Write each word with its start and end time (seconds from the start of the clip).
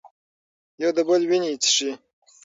یو 0.81 0.91
د 0.97 0.99
بل 1.07 1.21
وینې 1.29 1.51
څښي. 1.63 1.91